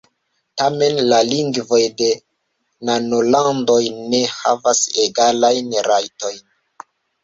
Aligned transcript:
Tamen 0.61 0.95
la 1.11 1.19
lingvoj 1.31 1.81
de 1.99 2.09
nanolandoj 2.91 3.79
ne 4.01 4.25
havas 4.41 4.85
egalajn 5.09 5.75
rajtojn. 5.95 6.47